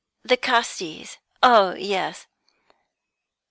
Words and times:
"The 0.23 0.35
Castis? 0.35 1.17
Oh 1.43 1.75
yes." 1.75 2.25